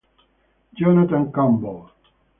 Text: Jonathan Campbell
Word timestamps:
Jonathan 0.77 1.29
Campbell 1.31 1.85